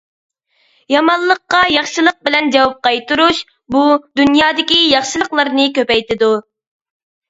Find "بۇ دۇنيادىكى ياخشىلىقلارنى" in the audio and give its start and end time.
3.77-5.73